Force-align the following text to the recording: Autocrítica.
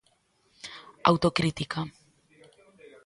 Autocrítica. 1.11 1.79